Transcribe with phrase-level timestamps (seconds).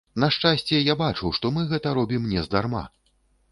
[0.21, 2.85] На шчасце, я бачу, што мы гэта робім нездарма.